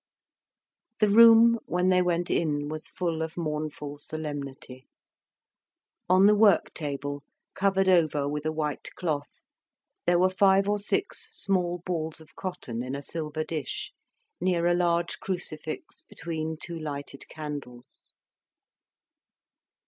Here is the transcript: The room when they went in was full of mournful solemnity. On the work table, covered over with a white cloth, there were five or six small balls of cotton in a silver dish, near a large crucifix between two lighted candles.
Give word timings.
The 0.99 1.09
room 1.09 1.59
when 1.67 1.89
they 1.89 2.01
went 2.01 2.31
in 2.31 2.69
was 2.69 2.87
full 2.89 3.21
of 3.21 3.37
mournful 3.37 3.99
solemnity. 3.99 4.87
On 6.09 6.25
the 6.25 6.33
work 6.33 6.73
table, 6.73 7.23
covered 7.53 7.87
over 7.87 8.27
with 8.27 8.43
a 8.47 8.51
white 8.51 8.89
cloth, 8.95 9.43
there 10.07 10.17
were 10.17 10.31
five 10.31 10.67
or 10.67 10.79
six 10.79 11.29
small 11.37 11.83
balls 11.85 12.19
of 12.19 12.35
cotton 12.35 12.81
in 12.81 12.95
a 12.95 13.03
silver 13.03 13.43
dish, 13.43 13.93
near 14.39 14.65
a 14.65 14.73
large 14.73 15.19
crucifix 15.19 16.01
between 16.01 16.57
two 16.57 16.79
lighted 16.79 17.29
candles. 17.29 18.11